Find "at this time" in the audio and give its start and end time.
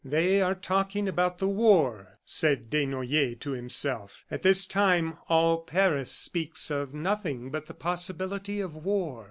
4.31-5.19